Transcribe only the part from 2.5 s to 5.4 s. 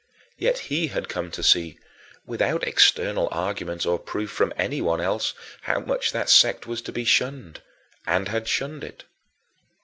external argument or proof from anyone else,